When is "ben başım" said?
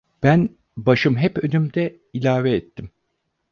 0.23-1.17